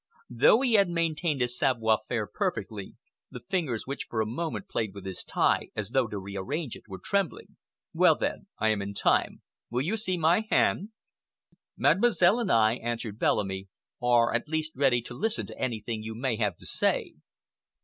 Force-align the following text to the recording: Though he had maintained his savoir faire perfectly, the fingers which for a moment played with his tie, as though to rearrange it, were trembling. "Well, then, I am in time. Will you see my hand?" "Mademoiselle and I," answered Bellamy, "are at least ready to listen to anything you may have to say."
Though 0.31 0.61
he 0.61 0.73
had 0.73 0.89
maintained 0.89 1.41
his 1.41 1.55
savoir 1.55 1.99
faire 2.09 2.25
perfectly, 2.25 2.95
the 3.29 3.41
fingers 3.51 3.85
which 3.85 4.05
for 4.09 4.19
a 4.19 4.25
moment 4.25 4.67
played 4.67 4.95
with 4.95 5.05
his 5.05 5.23
tie, 5.23 5.69
as 5.75 5.91
though 5.91 6.07
to 6.07 6.17
rearrange 6.17 6.75
it, 6.75 6.87
were 6.87 6.97
trembling. 6.97 7.57
"Well, 7.93 8.15
then, 8.15 8.47
I 8.57 8.69
am 8.69 8.81
in 8.81 8.95
time. 8.95 9.43
Will 9.69 9.83
you 9.83 9.97
see 9.97 10.17
my 10.17 10.47
hand?" 10.49 10.89
"Mademoiselle 11.77 12.39
and 12.39 12.51
I," 12.51 12.77
answered 12.77 13.19
Bellamy, 13.19 13.67
"are 14.01 14.33
at 14.33 14.47
least 14.49 14.71
ready 14.75 15.03
to 15.03 15.13
listen 15.13 15.45
to 15.45 15.59
anything 15.61 16.01
you 16.01 16.15
may 16.15 16.35
have 16.37 16.57
to 16.57 16.65
say." 16.65 17.13